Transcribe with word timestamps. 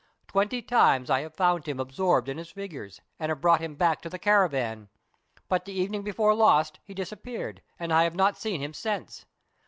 Twenty 0.25 0.63
times 0.63 1.11
I 1.11 1.19
have 1.21 1.35
found 1.35 1.67
him 1.67 1.79
absorbed 1.79 2.27
in 2.27 2.39
his 2.39 2.49
figures, 2.49 3.01
and 3.19 3.29
have 3.29 3.39
brought 3.39 3.61
him 3.61 3.75
back 3.75 4.01
to 4.01 4.09
the 4.09 4.17
caravan. 4.17 4.89
But 5.47 5.65
the 5.65 5.73
evening 5.73 6.01
before 6.01 6.33
last 6.33 6.79
he 6.83 6.95
disappeared, 6.95 7.61
and 7.77 7.93
I 7.93 8.03
have 8.05 8.15
not 8.15 8.35
seen 8.35 8.61
him 8.63 8.73
since. 8.73 9.27